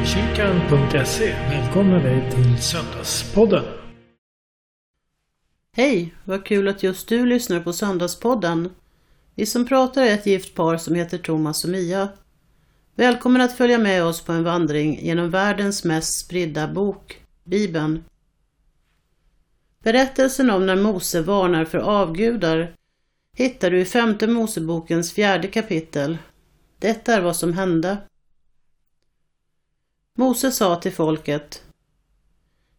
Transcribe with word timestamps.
Pingstkyrkan.se 0.00 1.32
välkomnar 1.32 2.02
dig 2.02 2.30
till 2.30 2.62
Söndagspodden. 2.62 3.64
Hej! 5.76 6.14
Vad 6.24 6.44
kul 6.44 6.68
att 6.68 6.82
just 6.82 7.08
du 7.08 7.26
lyssnar 7.26 7.60
på 7.60 7.72
Söndagspodden. 7.72 8.70
Vi 9.34 9.46
som 9.46 9.66
pratar 9.66 10.02
är 10.02 10.14
ett 10.14 10.26
gift 10.26 10.54
par 10.54 10.76
som 10.76 10.94
heter 10.94 11.18
Thomas 11.18 11.64
och 11.64 11.70
Mia. 11.70 12.08
Välkommen 12.94 13.42
att 13.42 13.56
följa 13.56 13.78
med 13.78 14.04
oss 14.04 14.20
på 14.20 14.32
en 14.32 14.44
vandring 14.44 14.98
genom 15.02 15.30
världens 15.30 15.84
mest 15.84 16.18
spridda 16.18 16.68
bok, 16.68 17.20
Bibeln. 17.44 18.04
Berättelsen 19.82 20.50
om 20.50 20.66
när 20.66 20.76
Mose 20.76 21.22
varnar 21.22 21.64
för 21.64 21.78
avgudar 21.78 22.74
hittar 23.36 23.70
du 23.70 23.80
i 23.80 23.84
femte 23.84 24.26
Mosebokens 24.26 25.12
fjärde 25.12 25.48
kapitel. 25.48 26.18
Detta 26.78 27.14
är 27.14 27.20
vad 27.20 27.36
som 27.36 27.52
hände. 27.52 27.96
Mose 30.18 30.50
sa 30.50 30.76
till 30.76 30.92
folket 30.92 31.62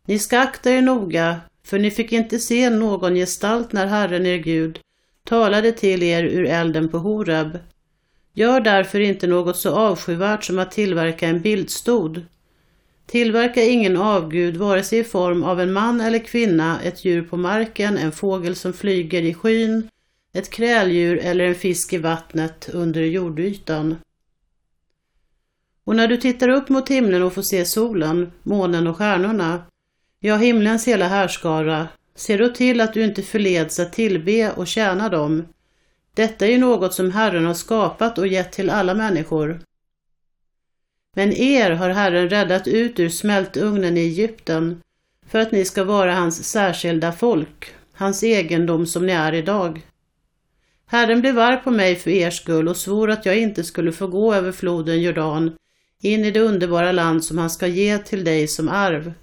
Ni 0.06 0.20
ska 0.20 0.40
akta 0.40 0.72
er 0.72 0.82
noga, 0.82 1.42
för 1.64 1.80
ni 1.80 1.92
fick 1.92 2.12
inte 2.12 2.40
se 2.40 2.70
någon 2.70 3.16
gestalt 3.16 3.74
när 3.74 3.88
Herren 3.88 4.26
er 4.26 4.38
Gud 4.38 4.80
talade 5.24 5.72
till 5.72 6.04
er 6.04 6.24
ur 6.24 6.46
elden 6.46 6.90
på 6.90 6.98
Horeb. 6.98 7.58
Gör 8.34 8.62
därför 8.62 9.00
inte 9.00 9.28
något 9.28 9.58
så 9.58 9.76
avskyvärt 9.76 10.44
som 10.44 10.60
att 10.60 10.72
tillverka 10.72 11.28
en 11.28 11.42
bildstod. 11.42 12.26
Tillverka 13.06 13.64
ingen 13.64 13.98
avgud, 13.98 14.58
vare 14.58 14.84
sig 14.84 15.00
i 15.00 15.04
form 15.04 15.44
av 15.44 15.62
en 15.62 15.74
man 15.74 16.02
eller 16.02 16.20
kvinna, 16.20 16.82
ett 16.82 17.06
djur 17.06 17.22
på 17.22 17.38
marken, 17.38 17.98
en 17.98 18.12
fågel 18.12 18.56
som 18.56 18.74
flyger 18.74 19.22
i 19.22 19.34
skyn, 19.34 19.90
ett 20.34 20.50
kräldjur 20.50 21.18
eller 21.18 21.46
en 21.46 21.56
fisk 21.56 21.94
i 21.94 21.98
vattnet 21.98 22.70
under 22.74 23.02
jordytan. 23.02 23.96
Och 25.92 25.98
när 25.98 26.08
du 26.08 26.18
tittar 26.18 26.50
upp 26.50 26.70
mot 26.70 26.90
himlen 26.90 27.24
och 27.24 27.34
får 27.34 27.42
se 27.42 27.66
solen, 27.66 28.32
månen 28.44 28.88
och 28.88 28.98
stjärnorna, 28.98 29.64
ja 30.20 30.36
himlens 30.38 30.88
hela 30.88 31.08
härskara, 31.08 31.88
se 32.16 32.38
då 32.38 32.50
till 32.50 32.82
att 32.82 32.94
du 32.94 33.04
inte 33.04 33.22
förleds 33.22 33.80
att 33.80 33.94
tillbe 33.94 34.52
och 34.52 34.68
tjäna 34.68 35.10
dem. 35.10 35.46
Detta 36.14 36.46
är 36.46 36.50
ju 36.50 36.58
något 36.58 36.94
som 36.94 37.12
Herren 37.12 37.46
har 37.46 37.54
skapat 37.54 38.18
och 38.18 38.28
gett 38.28 38.52
till 38.52 38.70
alla 38.70 38.94
människor. 38.94 39.60
Men 41.16 41.34
er 41.34 41.72
har 41.72 41.90
Herren 41.90 42.30
räddat 42.30 42.68
ut 42.68 43.00
ur 43.00 43.10
smältugnen 43.10 43.98
i 43.98 44.00
Egypten 44.00 44.82
för 45.28 45.40
att 45.40 45.52
ni 45.52 45.66
ska 45.66 45.84
vara 45.84 46.14
hans 46.14 46.44
särskilda 46.44 47.12
folk, 47.12 47.76
hans 47.94 48.24
egendom 48.24 48.86
som 48.88 49.06
ni 49.06 49.14
är 49.14 49.34
idag. 49.34 49.82
Herren 50.86 51.22
blev 51.22 51.40
arg 51.40 51.58
på 51.64 51.72
mig 51.72 51.96
för 51.96 52.12
er 52.12 52.30
skull 52.30 52.68
och 52.68 52.78
svor 52.78 53.10
att 53.10 53.26
jag 53.26 53.38
inte 53.38 53.64
skulle 53.64 53.92
få 53.92 54.08
gå 54.08 54.34
över 54.34 54.52
floden 54.52 55.02
Jordan 55.02 55.52
in 56.02 56.26
i 56.26 56.32
det 56.32 56.40
underbara 56.40 56.92
land 56.92 57.24
som 57.24 57.38
han 57.38 57.50
ska 57.50 57.68
ge 57.68 57.98
till 57.98 58.24
dig 58.24 58.48
som 58.48 58.70
arv. 58.70 59.14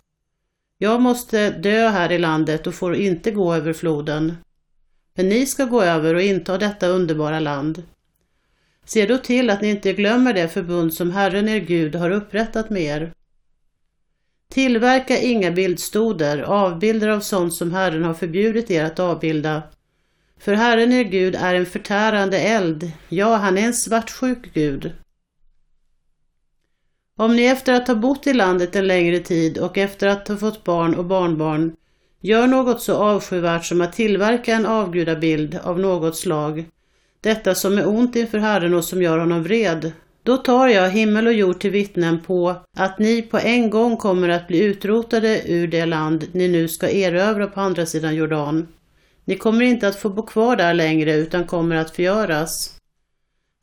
Jag 0.79 1.01
måste 1.01 1.51
dö 1.51 1.89
här 1.89 2.13
i 2.13 2.19
landet 2.19 2.67
och 2.67 2.75
får 2.75 2.95
inte 2.95 3.31
gå 3.31 3.55
över 3.55 3.73
floden. 3.73 4.37
Men 5.15 5.29
ni 5.29 5.47
ska 5.47 5.65
gå 5.65 5.83
över 5.83 6.15
och 6.15 6.23
inta 6.23 6.59
detta 6.59 6.87
underbara 6.87 7.41
land. 7.41 7.83
Se 8.85 9.07
då 9.07 9.19
till 9.19 9.51
att 9.51 9.63
ni 9.63 9.69
inte 9.69 9.93
glömmer 9.93 10.33
det 10.33 10.49
förbund 10.49 10.95
som 10.95 11.11
Herren 11.11 11.49
er 11.49 11.59
Gud 11.59 11.95
har 11.95 12.11
upprättat 12.11 12.71
med 12.71 12.83
er. 12.83 13.13
Tillverka 14.51 15.19
inga 15.19 15.51
bildstoder, 15.51 16.39
avbilder 16.39 17.09
av 17.09 17.21
sånt 17.21 17.55
som 17.55 17.73
Herren 17.73 18.05
har 18.05 18.15
förbjudit 18.15 18.71
er 18.71 18.85
att 18.85 18.99
avbilda. 18.99 19.63
För 20.41 20.53
Herren 20.53 20.93
er 20.93 21.05
Gud 21.05 21.35
är 21.35 21.55
en 21.55 21.67
förtärande 21.67 22.39
eld, 22.39 22.93
ja, 23.09 23.37
han 23.37 23.59
är 23.59 23.63
en 23.63 23.75
svartsjuk 23.75 24.55
Gud. 24.55 24.93
Om 27.21 27.37
ni 27.37 27.45
efter 27.45 27.73
att 27.73 27.89
ha 27.89 27.95
bott 27.95 28.27
i 28.27 28.33
landet 28.33 28.77
en 28.77 28.87
längre 28.87 29.19
tid 29.19 29.59
och 29.59 29.79
efter 29.79 30.09
att 30.09 30.29
ha 30.29 30.37
fått 30.37 30.65
barn 30.65 30.95
och 30.95 31.05
barnbarn 31.05 31.77
gör 32.21 32.47
något 32.47 32.83
så 32.83 32.97
avskyvärt 32.97 33.65
som 33.65 33.81
att 33.81 33.93
tillverka 33.93 34.55
en 34.55 34.67
avgudabild 34.67 35.59
av 35.63 35.81
något 35.81 36.17
slag, 36.17 36.65
detta 37.21 37.55
som 37.55 37.79
är 37.79 37.89
ont 37.89 38.17
inför 38.17 38.39
Herren 38.39 38.75
och 38.75 38.85
som 38.85 39.03
gör 39.03 39.19
honom 39.19 39.43
vred, 39.43 39.93
då 40.23 40.37
tar 40.37 40.69
jag 40.69 40.91
himmel 40.91 41.27
och 41.27 41.33
jord 41.33 41.61
till 41.61 41.71
vittnen 41.71 42.21
på 42.21 42.55
att 42.77 42.99
ni 42.99 43.23
på 43.23 43.39
en 43.39 43.71
gång 43.71 43.97
kommer 43.97 44.29
att 44.29 44.49
bli 44.49 44.65
utrotade 44.65 45.43
ur 45.47 45.69
det 45.69 45.87
land 45.87 46.27
ni 46.33 46.49
nu 46.49 46.69
ska 46.69 46.91
erövra 46.91 47.47
på 47.47 47.61
andra 47.61 47.87
sidan 47.87 48.15
Jordan. 48.15 48.69
Ni 49.25 49.37
kommer 49.37 49.65
inte 49.65 49.89
att 49.89 49.97
få 49.97 50.09
bo 50.09 50.23
kvar 50.23 50.57
där 50.57 50.75
längre 50.75 51.15
utan 51.15 51.47
kommer 51.47 51.77
att 51.77 51.91
förgöras. 51.91 52.75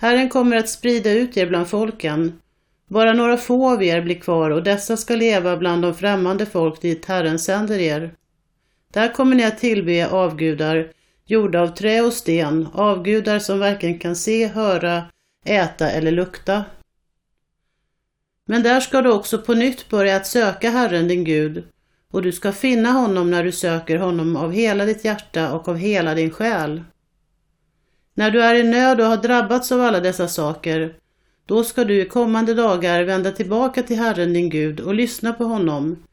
Herren 0.01 0.29
kommer 0.29 0.57
att 0.57 0.69
sprida 0.69 1.11
ut 1.11 1.38
er 1.38 1.47
bland 1.47 1.67
folken 1.67 2.39
bara 2.88 3.13
några 3.13 3.38
få 3.38 3.69
av 3.72 3.84
er 3.84 4.01
blir 4.01 4.19
kvar 4.19 4.51
och 4.51 4.63
dessa 4.63 4.97
ska 4.97 5.16
leva 5.16 5.57
bland 5.57 5.81
de 5.81 5.94
främmande 5.96 6.46
folk 6.46 6.81
dit 6.81 7.06
Herren 7.06 7.40
sänder 7.40 7.79
er. 7.79 8.13
Där 8.94 9.13
kommer 9.13 9.35
ni 9.35 9.44
att 9.44 9.57
tillbe 9.57 10.07
avgudar 10.07 10.91
gjorda 11.25 11.62
av 11.62 11.68
trä 11.68 12.01
och 12.01 12.13
sten, 12.13 12.68
avgudar 12.74 13.40
som 13.40 13.59
varken 13.59 14.00
kan 14.00 14.16
se, 14.16 14.47
höra, 14.47 15.03
äta 15.45 15.91
eller 15.91 16.12
lukta. 16.12 16.66
Men 18.47 18.63
där 18.63 18.79
ska 18.79 19.01
du 19.01 19.12
också 19.12 19.38
på 19.38 19.53
nytt 19.53 19.90
börja 19.90 20.16
att 20.16 20.28
söka 20.28 20.69
Herren 20.69 21.07
din 21.07 21.24
Gud, 21.24 21.63
och 22.12 22.22
du 22.22 22.31
ska 22.31 22.51
finna 22.51 22.91
honom 22.91 23.31
när 23.31 23.44
du 23.44 23.51
söker 23.51 23.97
honom 23.97 24.35
av 24.35 24.51
hela 24.51 24.85
ditt 24.85 25.06
hjärta 25.06 25.53
och 25.53 25.68
av 25.68 25.78
hela 25.78 26.16
din 26.16 26.31
själ. 26.31 26.84
När 28.13 28.31
du 28.31 28.44
är 28.44 28.56
i 28.56 28.63
nöd 28.63 29.01
och 29.01 29.07
har 29.07 29.18
drabbats 29.18 29.72
av 29.72 29.81
alla 29.81 30.00
dessa 30.00 30.28
saker, 30.28 30.95
då 31.45 31.63
ska 31.63 31.83
du 31.83 32.01
i 32.01 32.06
kommande 32.06 32.53
dagar 32.53 33.03
vända 33.03 33.31
tillbaka 33.31 33.83
till 33.83 33.97
Herren 33.97 34.33
din 34.33 34.50
Gud 34.50 34.79
och 34.79 34.94
lyssna 34.94 35.33
på 35.33 35.44
honom. 35.44 36.03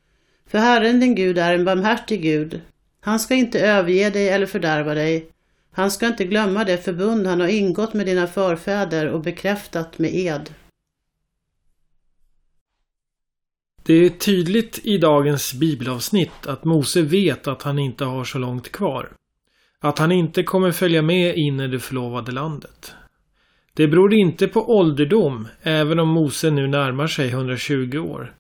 För 0.47 0.59
Herren 0.59 1.01
din 1.01 1.15
Gud 1.15 1.39
är 1.39 1.55
en 1.55 1.65
barmhärtig 1.65 2.23
Gud. 2.23 2.61
Han 3.01 3.21
ska 3.21 3.35
inte 3.35 3.61
överge 3.61 4.11
dig 4.11 4.29
eller 4.29 4.47
fördärva 4.47 4.95
dig. 4.95 5.29
Han 5.73 5.91
ska 5.91 6.07
inte 6.07 6.25
glömma 6.25 6.65
det 6.65 6.79
förbund 6.79 7.27
han 7.27 7.41
har 7.41 7.49
ingått 7.49 7.95
med 7.95 8.07
dina 8.07 8.27
förfäder 8.27 9.09
och 9.09 9.21
bekräftat 9.21 9.99
med 9.99 10.15
ed. 10.15 10.55
Det 13.85 13.95
är 13.95 14.09
tydligt 14.09 14.81
i 14.85 14.99
dagens 14.99 15.55
bibelavsnitt 15.55 16.47
att 16.47 16.65
Mose 16.65 17.03
vet 17.03 17.47
att 17.47 17.63
han 17.63 17.79
inte 17.79 18.05
har 18.05 18.25
så 18.25 18.39
långt 18.39 18.73
kvar. 18.73 19.13
Att 19.81 19.99
han 19.99 20.13
inte 20.13 20.43
kommer 20.43 20.73
följa 20.73 21.03
med 21.03 21.37
in 21.37 21.61
i 21.61 21.69
det 21.69 21.81
förlovade 21.81 22.33
landet. 22.33 22.95
Det 23.77 23.89
beror 23.89 24.15
inte 24.15 24.49
på 24.49 24.79
ålderdom, 24.79 25.49
även 25.63 25.99
om 25.99 26.09
Mose 26.09 26.51
nu 26.51 26.67
närmar 26.67 27.07
sig 27.07 27.29
120 27.29 27.99
år. 27.99 28.35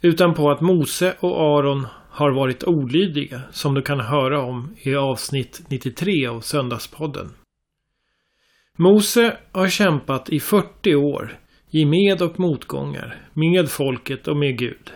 Utan 0.00 0.34
på 0.34 0.50
att 0.50 0.60
Mose 0.60 1.14
och 1.20 1.40
Aron 1.40 1.86
har 2.10 2.30
varit 2.30 2.64
olydiga, 2.64 3.40
som 3.50 3.74
du 3.74 3.82
kan 3.82 4.00
höra 4.00 4.42
om 4.42 4.76
i 4.82 4.94
avsnitt 4.94 5.62
93 5.68 6.26
av 6.26 6.40
Söndagspodden. 6.40 7.28
Mose 8.76 9.36
har 9.52 9.68
kämpat 9.68 10.30
i 10.30 10.40
40 10.40 10.94
år 10.94 11.38
i 11.70 11.84
med 11.84 12.22
och 12.22 12.40
motgångar, 12.40 13.16
med 13.32 13.68
folket 13.68 14.28
och 14.28 14.36
med 14.36 14.58
Gud. 14.58 14.92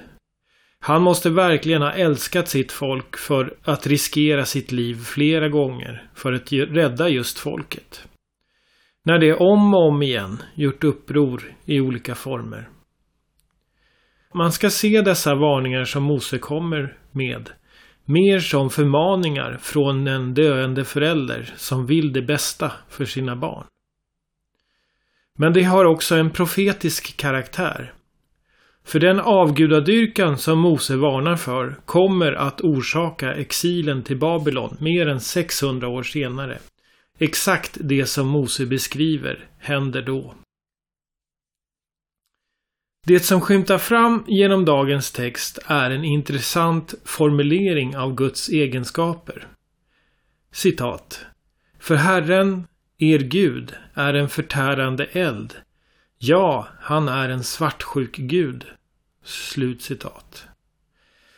Han 0.80 1.02
måste 1.02 1.30
verkligen 1.30 1.82
ha 1.82 1.92
älskat 1.92 2.48
sitt 2.48 2.72
folk 2.72 3.16
för 3.16 3.54
att 3.62 3.86
riskera 3.86 4.44
sitt 4.44 4.72
liv 4.72 4.94
flera 4.94 5.48
gånger 5.48 6.02
för 6.14 6.32
att 6.32 6.52
rädda 6.52 7.08
just 7.08 7.38
folket 7.38 8.06
när 9.04 9.18
det 9.18 9.34
om 9.34 9.74
och 9.74 9.88
om 9.88 10.02
igen 10.02 10.42
gjort 10.54 10.84
uppror 10.84 11.42
i 11.64 11.80
olika 11.80 12.14
former. 12.14 12.68
Man 14.34 14.52
ska 14.52 14.70
se 14.70 15.02
dessa 15.02 15.34
varningar 15.34 15.84
som 15.84 16.02
Mose 16.02 16.38
kommer 16.38 16.96
med 17.10 17.50
mer 18.04 18.38
som 18.38 18.70
förmaningar 18.70 19.58
från 19.60 20.06
en 20.06 20.34
döende 20.34 20.84
förälder 20.84 21.52
som 21.56 21.86
vill 21.86 22.12
det 22.12 22.22
bästa 22.22 22.72
för 22.88 23.04
sina 23.04 23.36
barn. 23.36 23.66
Men 25.38 25.52
det 25.52 25.62
har 25.62 25.84
också 25.84 26.14
en 26.14 26.30
profetisk 26.30 27.16
karaktär. 27.16 27.92
För 28.84 29.00
den 29.00 29.20
avgudadyrkan 29.20 30.38
som 30.38 30.58
Mose 30.58 30.96
varnar 30.96 31.36
för 31.36 31.76
kommer 31.84 32.32
att 32.32 32.60
orsaka 32.60 33.34
exilen 33.34 34.02
till 34.02 34.18
Babylon 34.18 34.76
mer 34.80 35.08
än 35.08 35.20
600 35.20 35.88
år 35.88 36.02
senare. 36.02 36.58
Exakt 37.22 37.78
det 37.80 38.06
som 38.06 38.28
Mose 38.28 38.66
beskriver 38.66 39.48
händer 39.58 40.02
då. 40.02 40.34
Det 43.06 43.20
som 43.20 43.40
skymtar 43.40 43.78
fram 43.78 44.24
genom 44.28 44.64
dagens 44.64 45.12
text 45.12 45.58
är 45.66 45.90
en 45.90 46.04
intressant 46.04 46.94
formulering 47.04 47.96
av 47.96 48.14
Guds 48.14 48.48
egenskaper. 48.48 49.46
Citat. 50.52 51.26
För 51.78 51.94
Herren, 51.94 52.66
er 52.98 53.18
Gud, 53.18 53.74
är 53.94 54.14
en 54.14 54.28
förtärande 54.28 55.04
eld. 55.04 55.54
Ja, 56.18 56.68
han 56.80 57.08
är 57.08 57.28
en 57.28 57.44
svartsjuk 57.44 58.16
Gud. 58.16 58.66
Slut 59.24 59.82
citat. 59.82 60.46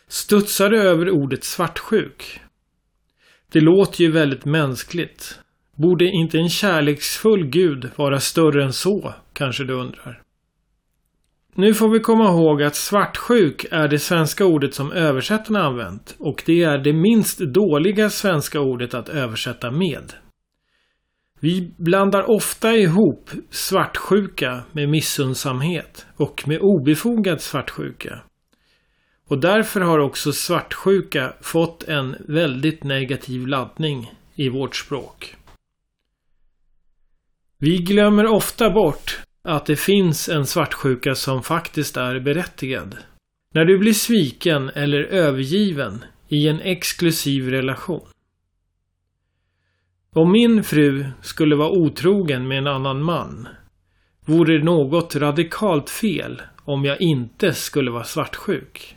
Studsar 0.09 0.71
du 0.71 0.83
över 0.83 1.11
ordet 1.11 1.45
svartsjuk? 1.45 2.41
Det 3.53 3.61
låter 3.61 4.01
ju 4.01 4.11
väldigt 4.11 4.45
mänskligt. 4.45 5.41
Borde 5.77 6.05
inte 6.05 6.39
en 6.39 6.49
kärleksfull 6.49 7.47
Gud 7.47 7.91
vara 7.97 8.21
större 8.21 8.65
än 8.65 8.73
så, 8.73 9.15
kanske 9.33 9.65
du 9.65 9.75
undrar? 9.75 10.23
Nu 11.57 11.75
får 11.75 11.89
vi 11.89 12.01
komma 12.01 12.25
ihåg 12.25 12.63
att 12.63 12.75
svartsjuk 12.75 13.67
är 13.71 13.89
det 13.89 13.99
svenska 13.99 14.45
ordet 14.45 14.75
som 14.75 14.93
översättarna 14.93 15.63
använt 15.63 16.17
och 16.19 16.43
det 16.47 16.63
är 16.63 16.79
det 16.79 16.93
minst 16.93 17.39
dåliga 17.39 18.11
svenska 18.11 18.61
ordet 18.61 18.95
att 18.95 19.09
översätta 19.09 19.71
med. 19.71 20.13
Vi 21.41 21.75
blandar 21.77 22.31
ofta 22.31 22.77
ihop 22.77 23.31
svartsjuka 23.51 24.63
med 24.73 24.89
missundsamhet 24.89 26.07
och 26.17 26.49
med 26.49 26.61
obefogad 26.61 27.41
svartsjuka. 27.41 28.23
Och 29.29 29.41
därför 29.41 29.81
har 29.81 29.99
också 29.99 30.33
svartsjuka 30.33 31.33
fått 31.41 31.83
en 31.83 32.17
väldigt 32.29 32.85
negativ 32.85 33.47
laddning 33.47 34.13
i 34.35 34.49
vårt 34.49 34.77
språk. 34.77 35.37
Vi 37.59 37.79
glömmer 37.79 38.27
ofta 38.27 38.71
bort 38.71 39.19
att 39.45 39.67
det 39.67 39.77
finns 39.77 40.29
en 40.29 40.47
svartsjuka 40.47 41.15
som 41.15 41.43
faktiskt 41.43 41.97
är 41.97 42.21
berättigad. 42.21 42.97
När 43.55 43.65
du 43.65 43.79
blir 43.79 43.93
sviken 43.93 44.69
eller 44.75 45.03
övergiven 45.03 46.05
i 46.29 46.49
en 46.49 46.61
exklusiv 46.61 47.51
relation. 47.51 48.09
Om 50.15 50.33
min 50.33 50.65
fru 50.65 51.05
skulle 51.23 51.57
vara 51.57 51.71
otrogen 51.71 52.49
med 52.49 52.59
en 52.59 52.67
annan 52.67 53.03
man 53.03 53.49
vore 54.27 54.59
det 54.59 54.65
något 54.65 55.17
radikalt 55.17 55.91
fel 55.91 56.43
om 56.65 56.85
jag 56.85 57.01
inte 57.01 57.53
skulle 57.53 57.91
vara 57.91 58.05
svartsjuk. 58.05 58.97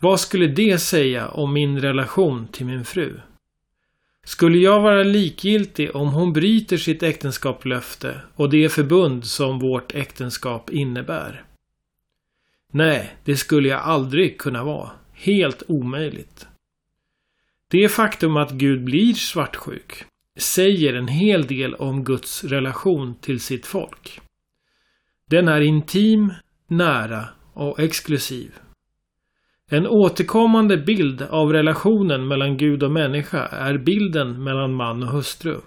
Vad 0.00 0.20
skulle 0.20 0.46
det 0.46 0.78
säga 0.78 1.28
om 1.28 1.52
min 1.52 1.80
relation 1.80 2.48
till 2.48 2.66
min 2.66 2.84
fru? 2.84 3.20
Skulle 4.24 4.58
jag 4.58 4.80
vara 4.80 5.02
likgiltig 5.02 5.96
om 5.96 6.08
hon 6.08 6.32
bryter 6.32 6.76
sitt 6.76 7.02
äktenskapslöfte 7.02 8.20
och 8.34 8.50
det 8.50 8.68
förbund 8.68 9.24
som 9.24 9.58
vårt 9.58 9.94
äktenskap 9.94 10.70
innebär? 10.70 11.44
Nej, 12.72 13.16
det 13.24 13.36
skulle 13.36 13.68
jag 13.68 13.80
aldrig 13.80 14.38
kunna 14.38 14.64
vara. 14.64 14.90
Helt 15.12 15.62
omöjligt. 15.68 16.46
Det 17.70 17.88
faktum 17.88 18.36
att 18.36 18.50
Gud 18.50 18.84
blir 18.84 19.14
svartsjuk 19.14 20.04
säger 20.36 20.94
en 20.94 21.08
hel 21.08 21.46
del 21.46 21.74
om 21.74 22.04
Guds 22.04 22.44
relation 22.44 23.14
till 23.20 23.40
sitt 23.40 23.66
folk. 23.66 24.20
Den 25.30 25.48
är 25.48 25.60
intim, 25.60 26.32
nära 26.66 27.28
och 27.52 27.80
exklusiv. 27.80 28.52
En 29.70 29.86
återkommande 29.86 30.76
bild 30.76 31.22
av 31.22 31.52
relationen 31.52 32.28
mellan 32.28 32.56
Gud 32.56 32.82
och 32.82 32.92
människa 32.92 33.46
är 33.46 33.78
bilden 33.78 34.44
mellan 34.44 34.74
man 34.74 35.02
och 35.02 35.08
hustru. 35.08 35.60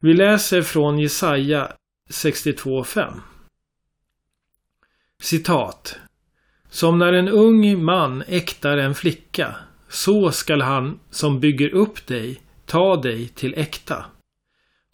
Vi 0.00 0.14
läser 0.14 0.62
från 0.62 0.98
Jesaja 0.98 1.72
62.5. 2.10 3.12
Citat. 5.22 5.98
Som 6.70 6.98
när 6.98 7.12
en 7.12 7.28
ung 7.28 7.84
man 7.84 8.22
äktar 8.26 8.78
en 8.78 8.94
flicka, 8.94 9.56
så 9.88 10.30
skall 10.30 10.62
han 10.62 11.00
som 11.10 11.40
bygger 11.40 11.74
upp 11.74 12.06
dig 12.06 12.40
ta 12.66 12.96
dig 12.96 13.28
till 13.28 13.54
äkta. 13.56 14.04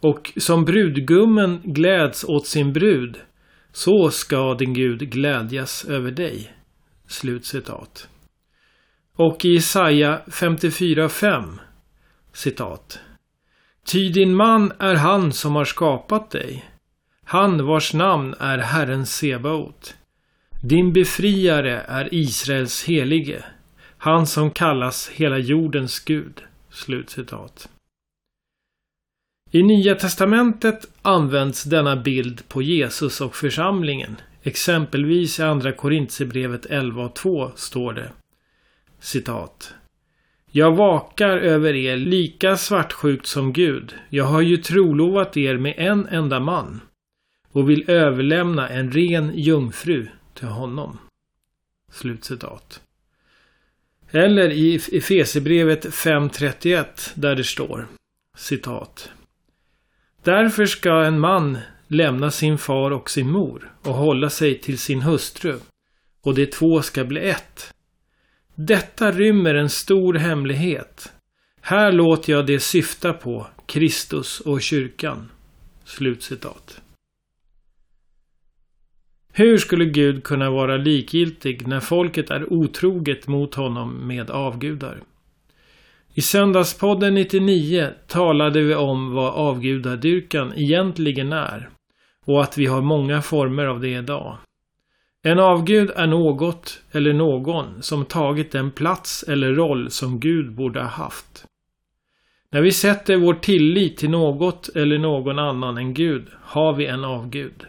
Och 0.03 0.33
som 0.37 0.65
brudgummen 0.65 1.61
gläds 1.65 2.25
åt 2.25 2.47
sin 2.47 2.73
brud, 2.73 3.17
så 3.73 4.11
ska 4.11 4.55
din 4.55 4.75
Gud 4.75 5.11
glädjas 5.11 5.85
över 5.85 6.11
dig. 6.11 6.53
Slut 7.15 7.47
citat. 7.47 8.09
Och 9.17 9.45
i 9.45 9.49
Jesaja 9.49 10.23
54.5 10.27 11.59
citat. 12.33 13.01
Ty 13.87 14.09
din 14.09 14.35
man 14.35 14.73
är 14.79 14.95
han 14.95 15.33
som 15.33 15.55
har 15.55 15.65
skapat 15.65 16.31
dig. 16.31 16.65
Han 17.25 17.67
vars 17.67 17.95
namn 17.95 18.35
är 18.41 18.59
Herren 18.59 19.07
Sebaot. 19.07 19.95
Din 20.63 20.93
befriare 20.93 21.81
är 21.81 22.15
Israels 22.15 22.85
helige. 22.85 23.45
Han 23.99 24.27
som 24.27 24.51
kallas 24.51 25.09
hela 25.09 25.39
jordens 25.39 26.01
Gud. 26.05 26.43
Slut 26.71 27.11
citat. 27.11 27.69
I 29.51 29.63
Nya 29.63 29.95
Testamentet 29.95 30.87
används 31.03 31.65
denna 31.65 31.97
bild 31.97 32.49
på 32.49 32.63
Jesus 32.63 33.21
och 33.21 33.37
församlingen 33.37 34.17
Exempelvis 34.47 35.39
i 35.39 35.43
Andra 35.43 35.73
Korintierbrevet 35.73 36.67
11 36.67 37.05
och 37.05 37.15
2 37.15 37.51
står 37.57 37.93
det 37.93 38.13
citat. 39.01 39.75
Jag 40.51 40.77
vakar 40.77 41.37
över 41.37 41.75
er 41.75 41.97
lika 41.97 42.57
svartsjukt 42.57 43.27
som 43.27 43.53
Gud. 43.53 43.95
Jag 44.09 44.25
har 44.25 44.41
ju 44.41 44.57
trolovat 44.57 45.37
er 45.37 45.57
med 45.57 45.75
en 45.77 46.07
enda 46.07 46.41
man 46.41 46.81
och 47.53 47.71
vill 47.71 47.91
överlämna 47.91 48.69
en 48.69 48.93
ren 48.93 49.33
jungfru 49.35 50.09
till 50.35 50.49
honom. 50.49 50.99
Slutcitat. 51.93 52.81
Eller 54.11 54.51
i 54.51 54.75
Efesierbrevet 54.75 55.87
5.31 55.87 56.85
där 57.15 57.35
det 57.35 57.45
står 57.45 57.87
citat. 58.37 59.11
Därför 60.23 60.67
ska 60.67 61.05
en 61.05 61.21
man 61.21 61.59
lämna 61.89 62.31
sin 62.31 62.59
far 62.59 62.91
och 62.91 63.11
sin 63.11 63.31
mor 63.31 63.73
och 63.83 63.95
hålla 63.95 64.31
sig 64.31 64.59
till 64.61 64.79
sin 64.79 65.03
hustru 65.03 65.59
och 66.23 66.35
de 66.35 66.47
två 66.47 66.83
ska 66.83 67.05
bli 67.05 67.29
ett. 67.29 67.75
Detta 68.55 69.13
rymmer 69.13 69.55
en 69.55 69.71
stor 69.71 70.15
hemlighet. 70.15 71.13
Här 71.61 71.93
låter 71.93 72.33
jag 72.33 72.47
det 72.47 72.61
syfta 72.61 73.13
på 73.13 73.47
Kristus 73.67 74.41
och 74.41 74.63
kyrkan. 74.63 75.31
Slutcitat. 75.85 76.81
Hur 79.33 79.59
skulle 79.59 79.85
Gud 79.85 80.25
kunna 80.25 80.51
vara 80.51 80.77
likgiltig 80.77 81.69
när 81.69 81.81
folket 81.81 82.31
är 82.31 82.53
otroget 82.53 83.27
mot 83.27 83.55
honom 83.55 84.07
med 84.07 84.31
avgudar? 84.31 85.03
I 86.17 86.21
Söndagspodden 86.21 87.15
99 87.15 87.89
talade 88.07 88.63
vi 88.63 88.75
om 88.75 89.15
vad 89.15 89.35
avgudadyrkan 89.35 90.53
egentligen 90.57 91.33
är 91.33 91.69
och 92.27 92.43
att 92.43 92.59
vi 92.59 92.67
har 92.67 92.83
många 92.83 93.23
former 93.23 93.67
av 93.67 93.81
det 93.81 93.89
idag. 93.89 94.39
En 95.23 95.39
avgud 95.39 95.91
är 95.97 96.07
något 96.07 96.83
eller 96.93 97.13
någon 97.13 97.83
som 97.83 98.05
tagit 98.05 98.53
den 98.53 98.71
plats 98.71 99.23
eller 99.29 99.53
roll 99.55 99.91
som 99.91 100.21
Gud 100.21 100.55
borde 100.55 100.81
ha 100.81 100.89
haft. 100.89 101.45
När 102.51 102.63
vi 102.63 102.73
sätter 102.73 103.17
vår 103.17 103.35
tillit 103.35 103.97
till 103.97 104.11
något 104.11 104.69
eller 104.77 104.99
någon 104.99 105.39
annan 105.39 105.79
än 105.79 105.95
Gud 105.95 106.29
har 106.43 106.75
vi 106.75 106.87
en 106.87 107.05
avgud. 107.05 107.67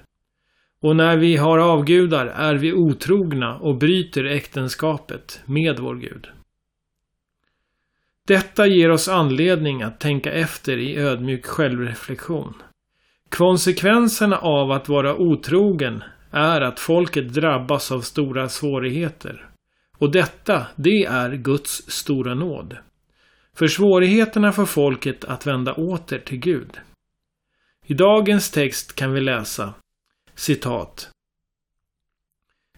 Och 0.82 0.96
när 0.96 1.18
vi 1.18 1.36
har 1.36 1.58
avgudar 1.58 2.26
är 2.26 2.56
vi 2.56 2.74
otrogna 2.74 3.58
och 3.58 3.78
bryter 3.78 4.26
äktenskapet 4.26 5.42
med 5.46 5.80
vår 5.80 5.96
Gud. 5.96 6.28
Detta 8.28 8.68
ger 8.68 8.92
oss 8.92 9.08
anledning 9.08 9.82
att 9.82 10.00
tänka 10.00 10.32
efter 10.32 10.78
i 10.78 10.98
ödmjuk 10.98 11.46
självreflektion. 11.46 12.54
Konsekvenserna 13.30 14.38
av 14.38 14.72
att 14.72 14.90
vara 14.90 15.16
otrogen 15.16 16.04
är 16.32 16.62
att 16.62 16.80
folket 16.80 17.34
drabbas 17.34 17.92
av 17.92 18.02
stora 18.02 18.50
svårigheter. 18.50 19.50
Och 19.98 20.12
detta, 20.12 20.68
det 20.76 21.06
är 21.06 21.36
Guds 21.36 21.92
stora 21.92 22.36
nåd. 22.36 22.78
För 23.58 23.68
svårigheterna 23.68 24.52
får 24.52 24.66
folket 24.66 25.26
att 25.26 25.48
vända 25.48 25.74
åter 25.74 26.20
till 26.20 26.40
Gud. 26.40 26.80
I 27.86 27.94
dagens 27.94 28.52
text 28.52 28.96
kan 28.96 29.14
vi 29.14 29.22
läsa 29.22 29.74
citat. 30.36 31.10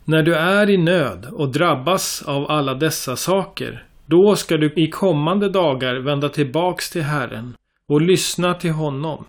När 0.04 0.24
du 0.24 0.36
är 0.36 0.70
i 0.70 0.78
nöd 0.78 1.26
och 1.34 1.52
drabbas 1.52 2.24
av 2.24 2.52
alla 2.52 2.74
dessa 2.74 3.16
saker, 3.16 3.87
då 4.08 4.36
ska 4.36 4.58
du 4.58 4.74
i 4.76 4.90
kommande 4.90 5.50
dagar 5.50 5.96
vända 5.96 6.30
tillbaks 6.30 6.90
till 6.90 7.02
Herren 7.02 7.54
och 7.88 8.02
lyssna 8.02 8.54
till 8.54 8.72
honom. 8.72 9.26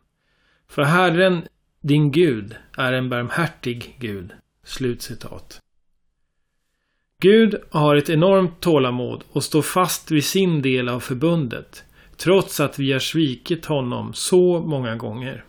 För 0.68 0.82
Herren, 0.82 1.42
din 1.80 2.10
Gud, 2.10 2.56
är 2.76 2.92
en 2.92 3.08
barmhärtig 3.08 3.96
Gud. 3.98 4.32
Slutcitat. 4.64 5.60
Gud 7.22 7.54
har 7.70 7.96
ett 7.96 8.10
enormt 8.10 8.60
tålamod 8.60 9.24
och 9.32 9.44
står 9.44 9.62
fast 9.62 10.10
vid 10.10 10.24
sin 10.24 10.62
del 10.62 10.88
av 10.88 11.00
förbundet 11.00 11.84
trots 12.16 12.60
att 12.60 12.78
vi 12.78 12.92
har 12.92 12.98
svikit 12.98 13.66
honom 13.66 14.14
så 14.14 14.60
många 14.60 14.96
gånger. 14.96 15.44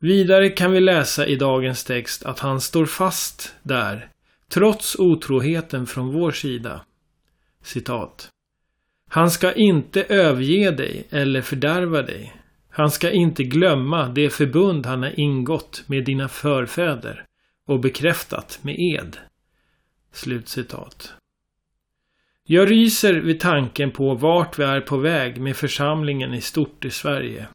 Vidare 0.00 0.48
kan 0.48 0.72
vi 0.72 0.80
läsa 0.80 1.26
i 1.26 1.36
dagens 1.36 1.84
text 1.84 2.22
att 2.22 2.38
han 2.38 2.60
står 2.60 2.86
fast 2.86 3.54
där 3.62 4.08
trots 4.48 4.96
otroheten 4.98 5.86
från 5.86 6.12
vår 6.12 6.30
sida. 6.30 6.80
Citat. 7.62 8.28
Han 9.08 9.30
ska 9.30 9.52
inte 9.52 10.02
överge 10.02 10.70
dig 10.70 11.06
eller 11.10 11.42
fördärva 11.42 12.02
dig. 12.02 12.36
Han 12.70 12.90
ska 12.90 13.10
inte 13.10 13.44
glömma 13.44 14.08
det 14.08 14.30
förbund 14.30 14.86
han 14.86 15.02
har 15.02 15.20
ingått 15.20 15.84
med 15.86 16.04
dina 16.04 16.28
förfäder 16.28 17.24
och 17.66 17.80
bekräftat 17.80 18.58
med 18.62 18.76
ed. 18.78 19.16
Slutcitat. 20.12 21.14
Jag 22.46 22.70
ryser 22.70 23.14
vid 23.14 23.40
tanken 23.40 23.90
på 23.90 24.14
vart 24.14 24.58
vi 24.58 24.64
är 24.64 24.80
på 24.80 24.96
väg 24.96 25.40
med 25.40 25.56
församlingen 25.56 26.34
i 26.34 26.40
stort 26.40 26.84
i 26.84 26.90
Sverige. 26.90 27.48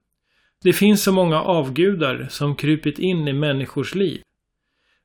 Det 0.63 0.73
finns 0.73 1.03
så 1.03 1.11
många 1.11 1.41
avgudar 1.41 2.27
som 2.29 2.55
krupit 2.55 2.99
in 2.99 3.27
i 3.27 3.33
människors 3.33 3.95
liv. 3.95 4.21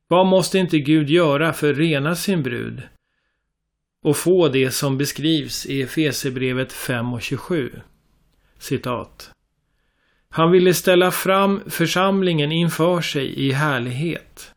Vad 0.08 0.26
måste 0.26 0.58
inte 0.58 0.78
Gud 0.78 1.10
göra 1.10 1.52
för 1.52 1.70
att 1.70 1.78
rena 1.78 2.14
sin 2.14 2.42
brud? 2.42 2.82
Och 4.04 4.16
få 4.16 4.48
det 4.48 4.70
som 4.70 4.98
beskrivs 4.98 5.66
i 5.66 5.82
Efesierbrevet 5.82 6.72
5 6.72 7.12
och 7.12 7.22
27. 7.22 7.70
Citat. 8.58 9.30
Han 10.28 10.50
ville 10.52 10.74
ställa 10.74 11.10
fram 11.10 11.60
församlingen 11.70 12.52
inför 12.52 13.00
sig 13.00 13.46
i 13.46 13.52
härlighet. 13.52 14.54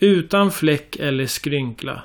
Utan 0.00 0.50
fläck 0.50 0.96
eller 0.96 1.26
skrynkla. 1.26 2.02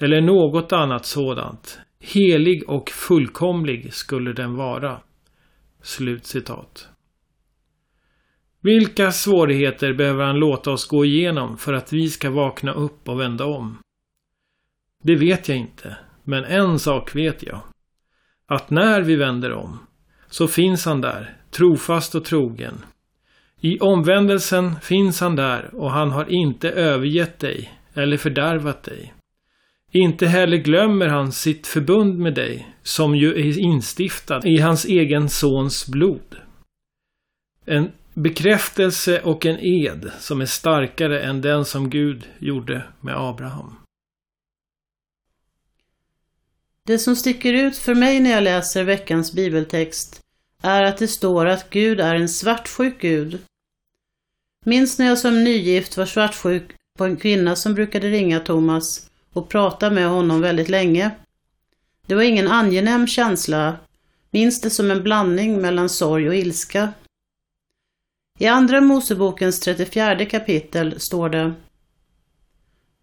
Eller 0.00 0.20
något 0.20 0.72
annat 0.72 1.06
sådant. 1.06 1.78
Helig 2.00 2.68
och 2.68 2.90
fullkomlig 2.90 3.92
skulle 3.92 4.32
den 4.32 4.56
vara. 4.56 5.00
Slut 5.82 6.26
citat. 6.26 6.88
Vilka 8.62 9.10
svårigheter 9.10 9.92
behöver 9.92 10.24
han 10.24 10.36
låta 10.36 10.70
oss 10.70 10.86
gå 10.86 11.04
igenom 11.04 11.56
för 11.56 11.72
att 11.72 11.92
vi 11.92 12.08
ska 12.08 12.30
vakna 12.30 12.72
upp 12.72 13.08
och 13.08 13.20
vända 13.20 13.44
om? 13.44 13.78
Det 15.04 15.16
vet 15.16 15.48
jag 15.48 15.58
inte, 15.58 15.96
men 16.24 16.44
en 16.44 16.78
sak 16.78 17.16
vet 17.16 17.42
jag. 17.42 17.60
Att 18.46 18.70
när 18.70 19.02
vi 19.02 19.16
vänder 19.16 19.52
om 19.52 19.78
så 20.30 20.48
finns 20.48 20.84
han 20.84 21.00
där, 21.00 21.36
trofast 21.50 22.14
och 22.14 22.24
trogen. 22.24 22.84
I 23.60 23.78
omvändelsen 23.78 24.80
finns 24.80 25.20
han 25.20 25.36
där 25.36 25.74
och 25.74 25.90
han 25.90 26.10
har 26.10 26.32
inte 26.32 26.70
övergett 26.70 27.38
dig 27.38 27.72
eller 27.94 28.16
fördärvat 28.16 28.82
dig. 28.82 29.14
Inte 29.92 30.26
heller 30.26 30.56
glömmer 30.56 31.08
han 31.08 31.32
sitt 31.32 31.66
förbund 31.66 32.18
med 32.18 32.34
dig, 32.34 32.74
som 32.82 33.16
ju 33.16 33.34
är 33.34 33.58
instiftad 33.58 34.40
i 34.44 34.58
hans 34.58 34.84
egen 34.84 35.28
sons 35.28 35.88
blod. 35.88 36.36
En 37.66 37.90
bekräftelse 38.14 39.20
och 39.20 39.46
en 39.46 39.58
ed 39.60 40.10
som 40.18 40.40
är 40.40 40.46
starkare 40.46 41.20
än 41.20 41.40
den 41.40 41.64
som 41.64 41.90
Gud 41.90 42.24
gjorde 42.38 42.84
med 43.00 43.14
Abraham. 43.16 43.76
Det 46.86 46.98
som 46.98 47.16
sticker 47.16 47.52
ut 47.52 47.76
för 47.76 47.94
mig 47.94 48.20
när 48.20 48.30
jag 48.30 48.42
läser 48.42 48.84
veckans 48.84 49.32
bibeltext 49.32 50.20
är 50.62 50.82
att 50.82 50.98
det 50.98 51.08
står 51.08 51.46
att 51.46 51.70
Gud 51.70 52.00
är 52.00 52.14
en 52.14 52.28
svartsjuk 52.28 53.00
Gud. 53.00 53.38
Minns 54.64 54.98
när 54.98 55.06
jag 55.06 55.18
som 55.18 55.44
nygift 55.44 55.96
var 55.96 56.06
svartsjuk 56.06 56.62
på 56.98 57.04
en 57.04 57.16
kvinna 57.16 57.56
som 57.56 57.74
brukade 57.74 58.10
ringa 58.10 58.40
Thomas 58.40 59.10
och 59.32 59.48
prata 59.48 59.90
med 59.90 60.08
honom 60.08 60.40
väldigt 60.40 60.68
länge. 60.68 61.10
Det 62.06 62.14
var 62.14 62.22
ingen 62.22 62.48
angenäm 62.48 63.06
känsla, 63.06 63.76
minns 64.30 64.60
det 64.60 64.70
som 64.70 64.90
en 64.90 65.02
blandning 65.02 65.60
mellan 65.60 65.88
sorg 65.88 66.28
och 66.28 66.36
ilska. 66.36 66.92
I 68.38 68.46
Andra 68.46 68.80
Mosebokens 68.80 69.60
34 69.60 70.26
kapitel 70.26 71.00
står 71.00 71.28
det 71.28 71.54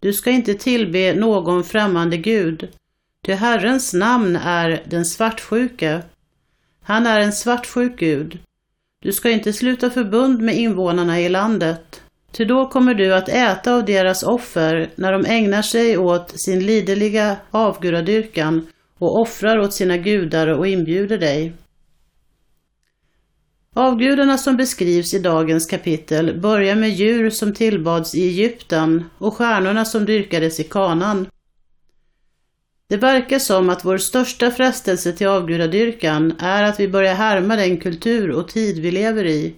Du 0.00 0.12
ska 0.12 0.30
inte 0.30 0.54
tillbe 0.54 1.14
någon 1.14 1.64
främmande 1.64 2.16
gud, 2.16 2.68
ty 3.24 3.32
Herrens 3.32 3.92
namn 3.94 4.36
är 4.36 4.82
den 4.84 5.04
svartsjuke. 5.04 6.02
Han 6.82 7.06
är 7.06 7.20
en 7.20 7.32
svartsjuk 7.32 7.98
Gud. 7.98 8.38
Du 9.02 9.12
ska 9.12 9.30
inte 9.30 9.52
sluta 9.52 9.90
förbund 9.90 10.40
med 10.40 10.56
invånarna 10.56 11.20
i 11.20 11.28
landet, 11.28 12.02
ty 12.32 12.44
då 12.44 12.68
kommer 12.68 12.94
du 12.94 13.14
att 13.14 13.28
äta 13.28 13.74
av 13.74 13.84
deras 13.84 14.22
offer 14.22 14.90
när 14.94 15.12
de 15.12 15.24
ägnar 15.26 15.62
sig 15.62 15.98
åt 15.98 16.40
sin 16.40 16.66
liderliga 16.66 17.36
avgudadyrkan 17.50 18.66
och 18.98 19.20
offrar 19.20 19.58
åt 19.58 19.74
sina 19.74 19.96
gudar 19.96 20.46
och 20.46 20.66
inbjuder 20.66 21.18
dig. 21.18 21.52
Avgudarna 23.76 24.38
som 24.38 24.56
beskrivs 24.56 25.14
i 25.14 25.18
dagens 25.18 25.66
kapitel 25.66 26.40
börjar 26.40 26.74
med 26.74 26.90
djur 26.90 27.30
som 27.30 27.54
tillbads 27.54 28.14
i 28.14 28.22
Egypten 28.22 29.04
och 29.18 29.34
stjärnorna 29.34 29.84
som 29.84 30.04
dyrkades 30.04 30.60
i 30.60 30.64
kanan. 30.64 31.26
Det 32.94 32.98
verkar 32.98 33.38
som 33.38 33.70
att 33.70 33.84
vår 33.84 33.98
största 33.98 34.50
frestelse 34.50 35.12
till 35.12 35.26
avgudadyrkan 35.26 36.34
är 36.38 36.62
att 36.62 36.80
vi 36.80 36.88
börjar 36.88 37.14
härma 37.14 37.56
den 37.56 37.76
kultur 37.76 38.30
och 38.30 38.48
tid 38.48 38.78
vi 38.78 38.90
lever 38.90 39.24
i. 39.24 39.54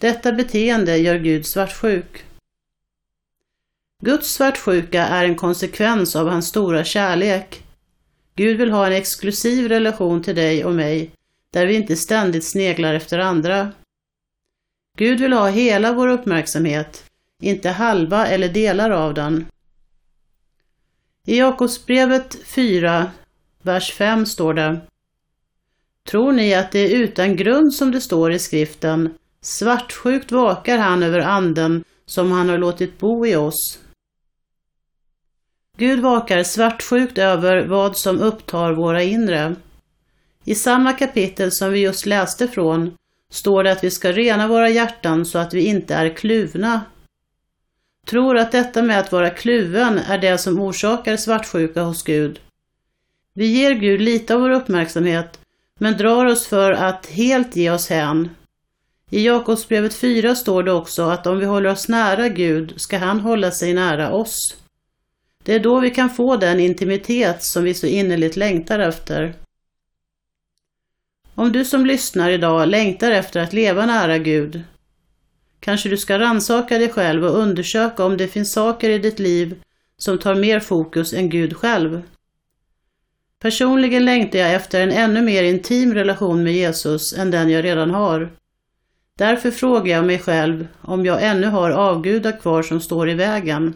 Detta 0.00 0.32
beteende 0.32 0.96
gör 0.96 1.18
Gud 1.18 1.46
svartsjuk. 1.46 2.24
Guds 4.02 4.32
svartsjuka 4.32 5.06
är 5.06 5.24
en 5.24 5.34
konsekvens 5.34 6.16
av 6.16 6.28
hans 6.28 6.48
stora 6.48 6.84
kärlek. 6.84 7.62
Gud 8.34 8.58
vill 8.58 8.70
ha 8.70 8.86
en 8.86 8.92
exklusiv 8.92 9.68
relation 9.68 10.22
till 10.22 10.34
dig 10.36 10.64
och 10.64 10.74
mig, 10.74 11.10
där 11.52 11.66
vi 11.66 11.74
inte 11.74 11.96
ständigt 11.96 12.44
sneglar 12.44 12.94
efter 12.94 13.18
andra. 13.18 13.72
Gud 14.98 15.20
vill 15.20 15.32
ha 15.32 15.48
hela 15.48 15.92
vår 15.92 16.08
uppmärksamhet, 16.08 17.04
inte 17.42 17.68
halva 17.68 18.26
eller 18.26 18.48
delar 18.48 18.90
av 18.90 19.14
den. 19.14 19.46
I 21.26 21.38
Jakobsbrevet 21.38 22.36
4, 22.44 23.10
vers 23.62 23.92
5 23.92 24.26
står 24.26 24.54
det 24.54 24.80
Tror 26.10 26.32
ni 26.32 26.54
att 26.54 26.72
det 26.72 26.78
är 26.78 26.96
utan 26.96 27.36
grund 27.36 27.74
som 27.74 27.90
det 27.90 28.00
står 28.00 28.32
i 28.32 28.38
skriften 28.38 29.14
Svartsjukt 29.40 30.32
vakar 30.32 30.78
han 30.78 31.02
över 31.02 31.18
anden 31.18 31.84
som 32.06 32.32
han 32.32 32.48
har 32.48 32.58
låtit 32.58 32.98
bo 32.98 33.26
i 33.26 33.36
oss. 33.36 33.78
Gud 35.76 36.00
vakar 36.00 36.42
svartsjukt 36.42 37.18
över 37.18 37.66
vad 37.66 37.96
som 37.96 38.20
upptar 38.20 38.72
våra 38.72 39.02
inre. 39.02 39.54
I 40.44 40.54
samma 40.54 40.92
kapitel 40.92 41.52
som 41.52 41.72
vi 41.72 41.80
just 41.80 42.06
läste 42.06 42.48
från 42.48 42.96
står 43.30 43.64
det 43.64 43.72
att 43.72 43.84
vi 43.84 43.90
ska 43.90 44.12
rena 44.12 44.48
våra 44.48 44.68
hjärtan 44.68 45.26
så 45.26 45.38
att 45.38 45.54
vi 45.54 45.64
inte 45.64 45.94
är 45.94 46.16
kluvna 46.16 46.80
tror 48.06 48.36
att 48.36 48.52
detta 48.52 48.82
med 48.82 48.98
att 48.98 49.12
vara 49.12 49.30
kluven 49.30 49.98
är 49.98 50.18
det 50.18 50.38
som 50.38 50.60
orsakar 50.60 51.16
svartsjuka 51.16 51.82
hos 51.82 52.02
Gud. 52.02 52.40
Vi 53.34 53.46
ger 53.46 53.72
Gud 53.72 54.00
lite 54.00 54.34
av 54.34 54.40
vår 54.40 54.50
uppmärksamhet, 54.50 55.40
men 55.78 55.96
drar 55.96 56.26
oss 56.26 56.46
för 56.46 56.72
att 56.72 57.06
helt 57.06 57.56
ge 57.56 57.70
oss 57.70 57.88
hän. 57.90 58.28
I 59.10 59.26
Jakobsbrevet 59.26 59.94
4 59.94 60.34
står 60.34 60.62
det 60.62 60.72
också 60.72 61.02
att 61.02 61.26
om 61.26 61.38
vi 61.38 61.44
håller 61.44 61.70
oss 61.70 61.88
nära 61.88 62.28
Gud 62.28 62.74
ska 62.76 62.98
han 62.98 63.20
hålla 63.20 63.50
sig 63.50 63.74
nära 63.74 64.12
oss. 64.12 64.56
Det 65.44 65.54
är 65.54 65.60
då 65.60 65.80
vi 65.80 65.90
kan 65.90 66.10
få 66.10 66.36
den 66.36 66.60
intimitet 66.60 67.42
som 67.42 67.64
vi 67.64 67.74
så 67.74 67.86
innerligt 67.86 68.36
längtar 68.36 68.78
efter. 68.78 69.34
Om 71.34 71.52
du 71.52 71.64
som 71.64 71.86
lyssnar 71.86 72.30
idag 72.30 72.68
längtar 72.68 73.10
efter 73.10 73.40
att 73.40 73.52
leva 73.52 73.86
nära 73.86 74.18
Gud, 74.18 74.62
Kanske 75.64 75.88
du 75.88 75.96
ska 75.96 76.18
ransaka 76.18 76.78
dig 76.78 76.88
själv 76.88 77.24
och 77.24 77.38
undersöka 77.38 78.04
om 78.04 78.16
det 78.16 78.28
finns 78.28 78.52
saker 78.52 78.90
i 78.90 78.98
ditt 78.98 79.18
liv 79.18 79.62
som 79.96 80.18
tar 80.18 80.34
mer 80.34 80.60
fokus 80.60 81.12
än 81.12 81.30
Gud 81.30 81.56
själv. 81.56 82.02
Personligen 83.38 84.04
längtar 84.04 84.38
jag 84.38 84.54
efter 84.54 84.80
en 84.80 84.90
ännu 84.90 85.22
mer 85.22 85.42
intim 85.42 85.94
relation 85.94 86.42
med 86.42 86.52
Jesus 86.52 87.12
än 87.12 87.30
den 87.30 87.50
jag 87.50 87.64
redan 87.64 87.90
har. 87.90 88.30
Därför 89.18 89.50
frågar 89.50 89.94
jag 89.94 90.04
mig 90.04 90.18
själv 90.18 90.66
om 90.80 91.04
jag 91.04 91.22
ännu 91.22 91.46
har 91.46 91.70
avgudar 91.70 92.40
kvar 92.40 92.62
som 92.62 92.80
står 92.80 93.10
i 93.10 93.14
vägen. 93.14 93.74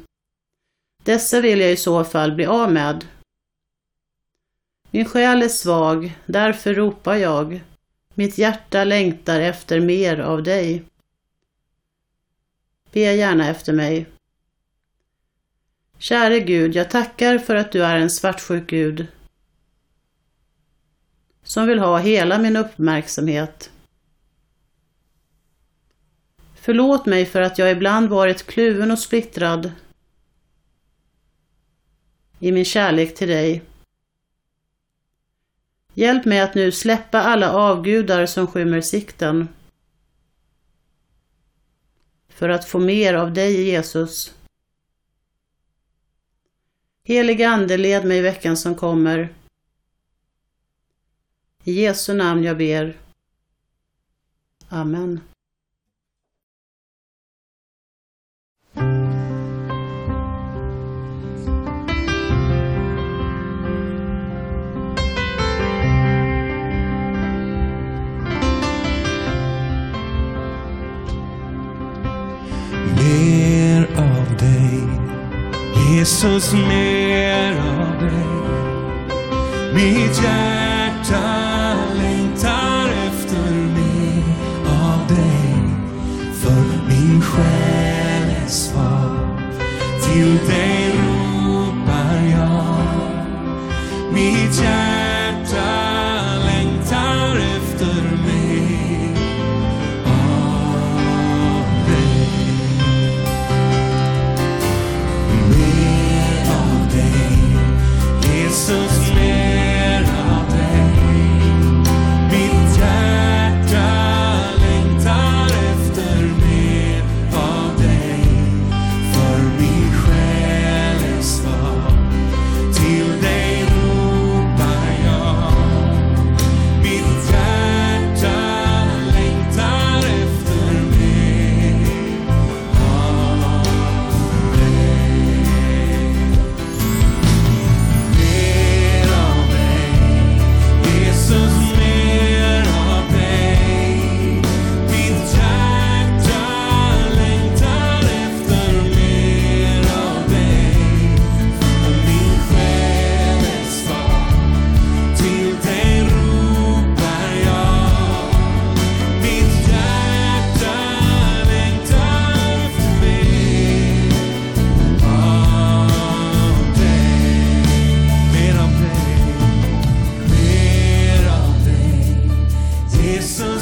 Dessa 1.05 1.40
vill 1.40 1.61
jag 1.61 1.73
i 1.73 1.76
så 1.76 2.05
fall 2.05 2.33
bli 2.33 2.47
av 2.47 2.73
med. 2.73 3.05
Min 4.90 5.05
själ 5.05 5.43
är 5.43 5.49
svag, 5.49 6.16
därför 6.26 6.75
ropar 6.75 7.14
jag. 7.14 7.61
Mitt 8.14 8.38
hjärta 8.38 8.85
längtar 8.85 9.40
efter 9.40 9.81
mer 9.81 10.19
av 10.19 10.43
dig. 10.43 10.85
Be 12.97 13.00
gärna 13.00 13.49
efter 13.49 13.73
mig. 13.73 14.07
Käre 15.99 16.41
Gud, 16.41 16.75
jag 16.75 16.91
tackar 16.91 17.38
för 17.38 17.57
att 17.57 17.73
du 17.73 17.85
är 17.85 17.97
en 17.97 18.11
svartsjuk 18.11 18.71
Gud 18.71 19.07
som 21.43 21.67
vill 21.67 21.79
ha 21.79 21.99
hela 21.99 22.38
min 22.38 22.57
uppmärksamhet. 22.57 23.71
Förlåt 26.55 27.07
mig 27.07 27.26
för 27.26 27.43
att 27.43 27.59
jag 27.59 27.71
ibland 27.71 28.09
varit 28.09 28.47
kluven 28.47 28.91
och 28.91 28.99
splittrad 28.99 29.73
i 32.38 32.53
min 32.53 32.65
kärlek 32.65 33.15
till 33.15 33.29
dig. 33.29 33.62
Hjälp 35.95 36.25
mig 36.25 36.41
att 36.41 36.55
nu 36.55 36.73
släppa 36.73 37.23
alla 37.23 37.53
avgudar 37.53 38.26
som 38.26 38.47
skymmer 38.47 38.81
sikten 38.81 39.49
för 42.37 42.49
att 42.49 42.64
få 42.64 42.78
mer 42.78 43.14
av 43.14 43.33
dig 43.33 43.62
Jesus. 43.62 44.35
Helige 47.05 47.49
Ande, 47.49 47.76
led 47.76 48.05
mig 48.05 48.19
i 48.19 48.21
veckan 48.21 48.57
som 48.57 48.75
kommer. 48.75 49.35
I 51.64 51.73
Jesu 51.73 52.14
namn 52.14 52.45
jag 52.45 52.59
ber. 52.59 52.97
Amen. 54.69 55.21
Jesus, 75.97 76.53
mer 76.53 77.53
av 77.53 78.00
dig. 78.00 78.26
Mitt 79.75 80.23
hjärta 80.23 80.75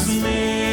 Jesus, 0.07 0.64